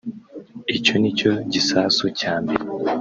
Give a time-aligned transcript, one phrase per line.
[0.77, 2.63] Icyo ni cyo gisasu cya mbere